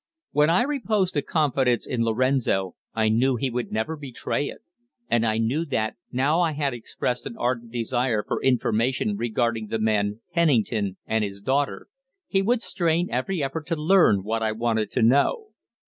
When 0.31 0.49
I 0.49 0.63
reposed 0.63 1.15
a 1.15 1.21
confidence 1.21 1.85
in 1.85 2.03
Lorenzo 2.03 2.73
I 2.95 3.07
knew 3.09 3.35
he 3.35 3.51
would 3.51 3.71
never 3.71 3.95
betray 3.95 4.47
it. 4.47 4.61
And 5.07 5.23
I 5.27 5.37
knew 5.37 5.63
that, 5.65 5.95
now 6.11 6.41
I 6.41 6.53
had 6.53 6.73
expressed 6.73 7.27
an 7.27 7.37
ardent 7.37 7.71
desire 7.71 8.23
for 8.27 8.41
information 8.41 9.15
regarding 9.15 9.67
the 9.67 9.77
man 9.77 10.21
Pennington 10.33 10.97
and 11.05 11.23
his 11.23 11.39
daughter, 11.39 11.85
he 12.27 12.41
would 12.41 12.63
strain 12.63 13.09
every 13.11 13.43
effort 13.43 13.67
to 13.67 13.75
learn 13.75 14.23
what 14.23 14.41
I 14.41 14.53
wanted 14.53 14.89
to 14.89 15.03
know. 15.03 15.49